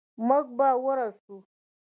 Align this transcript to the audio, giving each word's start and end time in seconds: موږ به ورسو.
موږ 0.27 0.45
به 0.57 0.67
ورسو. 0.83 1.35